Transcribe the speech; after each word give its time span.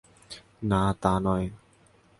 না 0.69 0.81
তা 1.01 1.13
নয়। 1.23 1.47